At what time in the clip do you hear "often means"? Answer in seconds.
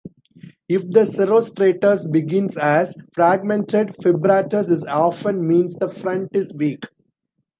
4.87-5.75